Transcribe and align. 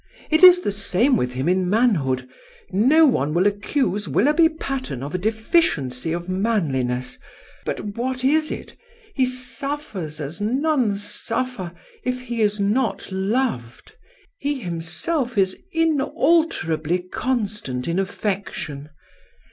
It 0.31 0.41
is 0.43 0.61
the 0.61 0.71
same 0.71 1.15
with 1.15 1.33
him 1.33 1.47
in 1.47 1.69
manhood. 1.69 2.27
No 2.71 3.05
one 3.05 3.35
will 3.35 3.45
accuse 3.45 4.07
Willoughby 4.07 4.49
Patterne 4.49 5.03
of 5.03 5.13
a 5.13 5.19
deficiency 5.19 6.11
of 6.11 6.27
manlinesss: 6.27 7.19
but 7.65 7.79
what 7.95 8.23
is 8.23 8.49
it? 8.49 8.75
he 9.13 9.27
suffers, 9.27 10.19
as 10.19 10.41
none 10.41 10.97
suffer, 10.97 11.71
if 12.03 12.19
he 12.19 12.41
is 12.41 12.59
not 12.59 13.11
loved. 13.11 13.93
He 14.39 14.59
himself 14.61 15.37
is 15.37 15.55
inalterably 15.71 16.97
constant 17.03 17.87
in 17.87 17.99
affection." 17.99 18.89